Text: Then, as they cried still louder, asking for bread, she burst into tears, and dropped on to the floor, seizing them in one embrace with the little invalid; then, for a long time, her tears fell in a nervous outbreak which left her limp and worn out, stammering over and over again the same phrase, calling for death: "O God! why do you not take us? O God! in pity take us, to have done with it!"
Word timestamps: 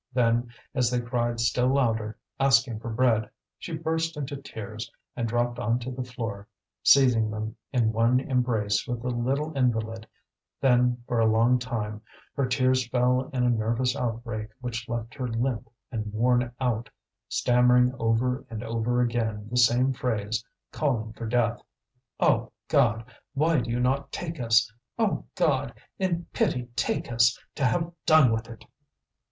Then, 0.13 0.49
as 0.73 0.89
they 0.89 0.99
cried 0.99 1.39
still 1.39 1.67
louder, 1.75 2.17
asking 2.39 2.79
for 2.79 2.89
bread, 2.89 3.29
she 3.59 3.77
burst 3.77 4.17
into 4.17 4.35
tears, 4.35 4.89
and 5.15 5.27
dropped 5.27 5.59
on 5.59 5.77
to 5.77 5.91
the 5.91 6.03
floor, 6.03 6.47
seizing 6.81 7.29
them 7.29 7.55
in 7.71 7.93
one 7.93 8.19
embrace 8.19 8.87
with 8.87 9.03
the 9.03 9.09
little 9.11 9.55
invalid; 9.55 10.07
then, 10.59 11.03
for 11.07 11.19
a 11.19 11.27
long 11.27 11.59
time, 11.59 12.01
her 12.35 12.47
tears 12.47 12.87
fell 12.87 13.29
in 13.31 13.43
a 13.43 13.51
nervous 13.51 13.95
outbreak 13.95 14.49
which 14.59 14.89
left 14.89 15.13
her 15.13 15.27
limp 15.27 15.69
and 15.91 16.11
worn 16.11 16.51
out, 16.59 16.89
stammering 17.29 17.93
over 17.99 18.43
and 18.49 18.63
over 18.63 19.01
again 19.01 19.47
the 19.51 19.57
same 19.57 19.93
phrase, 19.93 20.43
calling 20.71 21.13
for 21.13 21.27
death: 21.27 21.61
"O 22.19 22.51
God! 22.69 23.05
why 23.35 23.59
do 23.59 23.69
you 23.69 23.79
not 23.79 24.11
take 24.11 24.39
us? 24.39 24.73
O 24.97 25.25
God! 25.35 25.75
in 25.99 26.25
pity 26.33 26.69
take 26.75 27.11
us, 27.11 27.37
to 27.53 27.63
have 27.63 27.93
done 28.07 28.31
with 28.31 28.49
it!" 28.49 28.65